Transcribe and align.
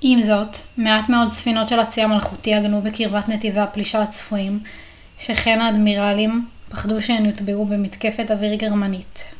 עם 0.00 0.22
זאת 0.22 0.56
מעט 0.76 1.08
מאוד 1.08 1.30
ספינות 1.30 1.68
של 1.68 1.80
הצי 1.80 2.02
המלכותי 2.02 2.54
עגנו 2.54 2.80
בקרבת 2.82 3.28
נתיבי 3.28 3.60
הפלישה 3.60 4.02
הצפויים 4.02 4.60
שכן 5.18 5.60
האדמירלים 5.60 6.48
פחדו 6.70 7.02
שהן 7.02 7.24
יוטבעו 7.26 7.66
במתקפת 7.66 8.30
אוויר 8.30 8.54
גרמנית 8.54 9.34